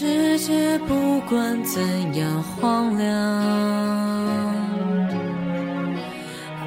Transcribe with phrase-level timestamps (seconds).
[0.00, 1.82] 世界不管怎
[2.14, 3.08] 样荒凉。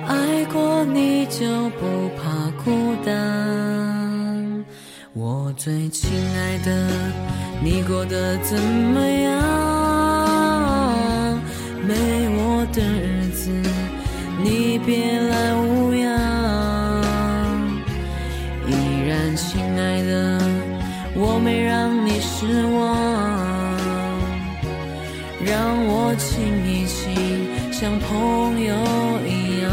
[0.06, 4.66] 爱过你就不怕孤单，
[5.14, 6.90] 我最亲爱的，
[7.64, 9.40] 你过得怎么样？
[11.88, 11.94] 没
[12.36, 13.50] 我的日子，
[14.44, 17.02] 你别来无恙。
[18.68, 18.74] 依
[19.08, 20.38] 然亲爱的，
[21.16, 23.11] 我没让你失望，
[25.52, 27.14] 让我亲一亲，
[27.74, 28.08] 像朋
[28.62, 28.74] 友
[29.28, 29.70] 一样。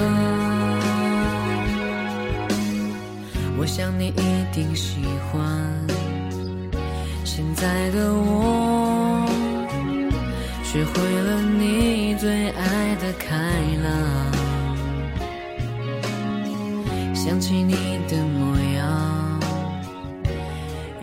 [3.57, 5.41] 我想你一定喜欢
[7.25, 9.25] 现在的我，
[10.65, 13.37] 学会了你最爱的开
[13.85, 13.87] 朗。
[17.15, 19.41] 想起你的模样，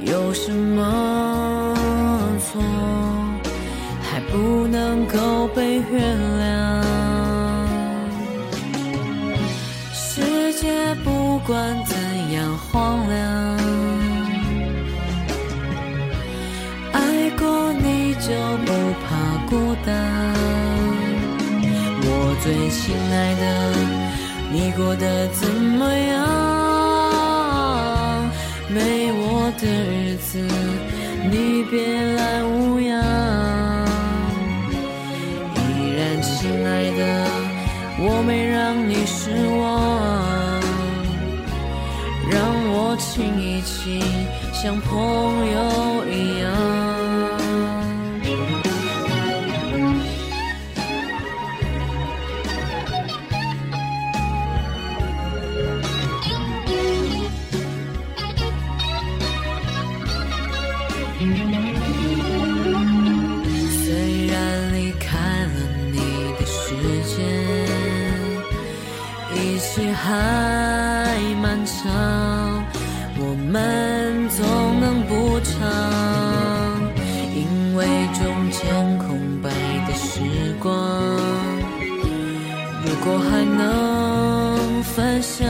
[0.01, 0.81] 有什么
[4.35, 6.83] 不能够被原谅？
[9.93, 11.55] 世界不管
[11.85, 11.95] 怎。
[12.35, 13.15] 样荒凉，
[16.91, 18.27] 爱过你就
[18.65, 18.71] 不
[19.05, 19.07] 怕
[19.47, 19.87] 孤单。
[22.01, 22.09] 我
[22.43, 23.43] 最亲爱的，
[24.51, 26.13] 你过得怎么样？
[28.67, 30.39] 没我的日子，
[31.31, 31.77] 你别
[32.15, 33.54] 来无恙。
[43.15, 44.03] 亲一亲，
[44.51, 44.93] 像朋
[45.49, 46.51] 友一样。
[63.85, 65.53] 虽然离开了
[65.89, 65.95] 你
[66.37, 66.75] 的世
[67.15, 67.23] 界，
[69.33, 71.73] 一起还漫长。
[73.17, 75.53] 我们总能补偿，
[77.33, 79.49] 因为中间空白
[79.87, 80.19] 的时
[80.61, 80.73] 光，
[82.83, 85.47] 如果还能分享，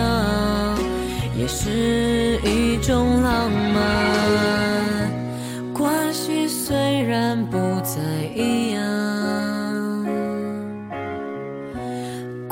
[1.35, 4.04] 也是一种浪漫。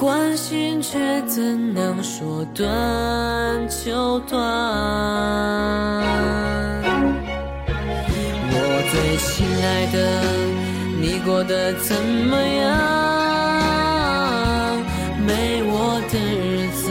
[0.04, 2.68] 关心却怎能说断？
[3.70, 4.38] 就断。
[8.52, 8.58] 我
[8.92, 9.98] 最亲爱的，
[11.00, 12.68] 你过得怎么样？
[15.26, 16.84] 没我的日子，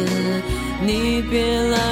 [0.80, 1.91] 你别来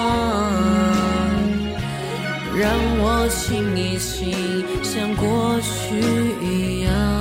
[2.61, 5.97] 让我亲一亲，像过去
[6.45, 7.20] 一样。